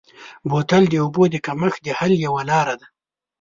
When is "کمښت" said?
1.45-1.79